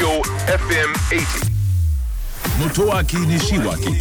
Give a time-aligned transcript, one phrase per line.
[0.00, 1.50] Tokyo FM 80.
[2.58, 4.00] Motoaki Nishiwaki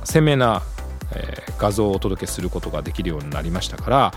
[0.04, 0.62] 鮮明な
[1.58, 4.14] 画像をお届けすることができるようになりましたから、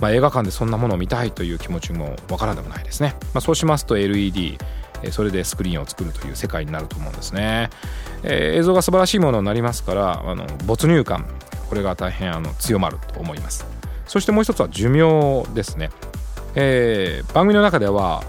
[0.00, 4.58] まあ、映画館でそんなものを見たいという気持ちもわからんでもないですね、まあ、そうしますと LED
[5.10, 7.70] それでスクリーンを作るという世界になると思うんですね、
[8.22, 11.26] えー映像が素晴らしいものになりますからあの没入感
[11.68, 13.66] これが大変あの強まると思います。
[14.06, 15.90] そしてもう一つは寿命ですね、
[16.54, 18.22] えー番組の中では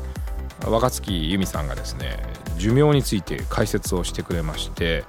[0.65, 2.17] 若月由美さんがですね
[2.57, 5.03] 寿命について解説をしてくれまして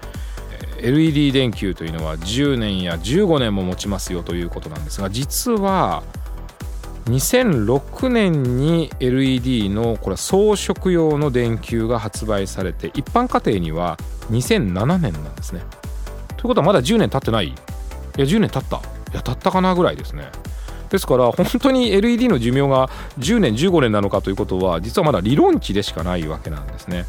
[0.78, 6.02] LED 電球というのは10年や15年も持ちますよということなんですが実は
[7.06, 13.98] 2006年に LED のこれ装飾用の電球が発売されて一般家庭には
[14.30, 15.62] 2007年なんですね。
[16.36, 17.54] ということはまだ10年経ってないい
[18.16, 18.80] や10年経ったい
[19.14, 20.30] や経ったかなぐらいですね。
[20.90, 22.88] ですから本当に LED の寿命が
[23.18, 27.04] 10年15年なのかということは実はまだ理論値でしかないわけなんですね。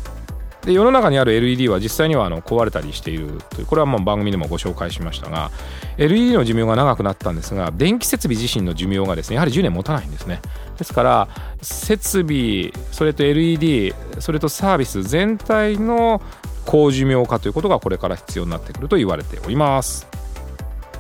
[0.66, 3.40] で世の中にある LED は実際にはあの壊れたりしている。
[3.52, 5.52] というこれはもう番組でもご紹介しましたが
[5.98, 10.42] LED の寿命が長くなったんですが電気設備自身の寿命がですねやはり10年持たないんですね。
[10.78, 11.28] ですから
[11.62, 16.22] 設備それと LED それとサービス全体の
[16.66, 20.08] 高寿命化ということがこれから必要になってくると言われております。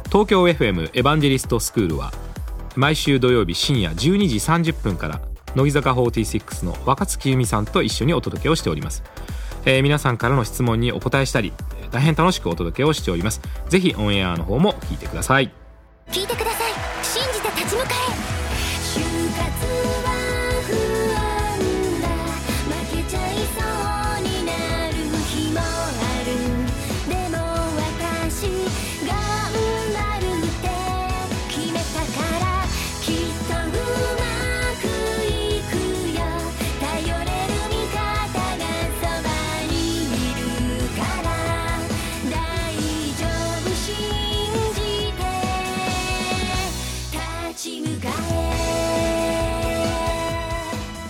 [0.05, 2.13] 東京 FM エヴァンジェリストスクールは
[2.75, 3.95] 毎週土曜日深夜12
[4.27, 5.21] 時30分から
[5.55, 9.03] 乃木坂46の若月由美さんと一緒にお届けをしております、
[9.65, 11.51] えー皆さんからの質問にお答えしたり
[11.91, 13.41] 大変楽しくお届けをしております。
[13.69, 15.51] ぜひオンエアの方も聞いてください。
[16.11, 16.44] 聞いてく